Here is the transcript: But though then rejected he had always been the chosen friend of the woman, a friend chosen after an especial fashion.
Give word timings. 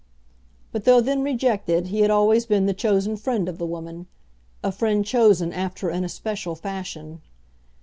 But 0.71 0.85
though 0.85 0.99
then 0.99 1.21
rejected 1.21 1.89
he 1.89 1.99
had 1.99 2.09
always 2.09 2.47
been 2.47 2.65
the 2.65 2.73
chosen 2.73 3.15
friend 3.17 3.47
of 3.47 3.59
the 3.59 3.67
woman, 3.67 4.07
a 4.63 4.71
friend 4.71 5.05
chosen 5.05 5.53
after 5.53 5.89
an 5.89 6.03
especial 6.03 6.55
fashion. 6.55 7.21